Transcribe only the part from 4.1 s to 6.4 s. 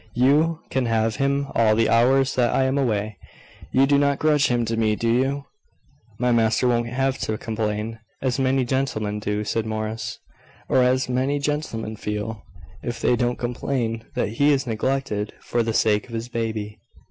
grudge him to me, do you?" "My